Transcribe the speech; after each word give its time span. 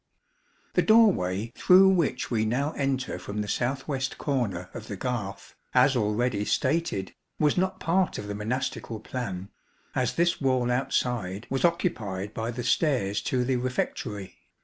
The 0.73 0.81
doorway 0.81 1.53
through 1.55 1.89
which 1.89 2.31
we 2.31 2.43
now 2.43 2.71
enter 2.71 3.19
from 3.19 3.41
the 3.41 3.47
south 3.47 3.87
west 3.87 4.17
corner 4.17 4.71
of 4.73 4.87
the 4.87 4.95
garth, 4.95 5.53
as 5.75 5.95
already 5.95 6.43
stated, 6.43 7.13
was 7.37 7.55
not 7.55 7.79
part 7.79 8.17
of 8.17 8.27
the 8.27 8.33
monastical 8.33 8.99
plan, 8.99 9.49
as 9.93 10.15
this 10.15 10.41
wall 10.41 10.71
outside 10.71 11.45
was 11.51 11.63
occupied 11.63 12.33
by 12.33 12.49
the 12.49 12.63
stairs 12.63 13.21
to 13.21 13.45
the 13.45 13.57
refectory. 13.57 14.39